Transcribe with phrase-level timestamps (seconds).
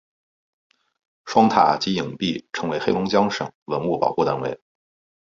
[1.25, 4.59] 双塔及影壁成为黑龙江省文物保护单位。